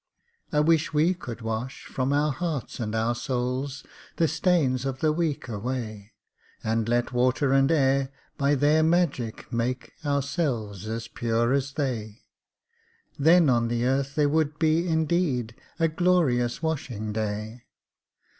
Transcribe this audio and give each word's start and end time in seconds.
I 0.51 0.61
wish 0.61 0.93
we 0.93 1.13
could 1.13 1.43
wash 1.43 1.85
from 1.85 2.11
our 2.11 2.31
hearts 2.31 2.79
and 2.79 2.95
our 2.95 3.13
souls 3.13 3.83
The 4.15 4.27
stains 4.27 4.83
of 4.83 4.99
the 4.99 5.11
week 5.13 5.47
away, 5.47 6.13
And 6.63 6.89
let 6.89 7.13
water 7.13 7.53
and 7.53 7.71
air 7.71 8.09
by 8.35 8.55
their 8.55 8.81
magic 8.81 9.53
make 9.53 9.91
Ourselves 10.03 10.87
as 10.87 11.07
pure 11.07 11.53
as 11.53 11.73
they; 11.73 12.23
Then 13.19 13.47
on 13.47 13.67
the 13.67 13.85
earth 13.85 14.15
there 14.15 14.27
would 14.27 14.57
be 14.57 14.87
indeed 14.87 15.53
A 15.77 15.87
glorious 15.87 16.63
washing 16.63 17.13
day! 17.13 17.65